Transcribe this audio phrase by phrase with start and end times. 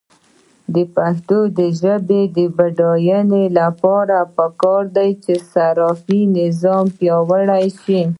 [0.73, 1.37] د پښتو
[1.81, 8.01] ژبې د بډاینې لپاره پکار ده چې صرفي نظام پیاوړی شي.